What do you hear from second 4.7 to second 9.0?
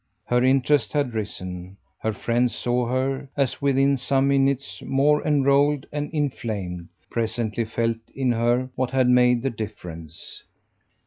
more enrolled and inflamed presently felt in her what